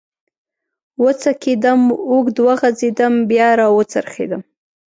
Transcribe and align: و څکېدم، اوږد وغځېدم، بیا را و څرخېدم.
و 1.03 1.05
څکېدم، 1.21 1.81
اوږد 2.09 2.37
وغځېدم، 2.45 3.13
بیا 3.29 3.49
را 3.59 3.67
و 3.71 3.79
څرخېدم. 3.91 4.41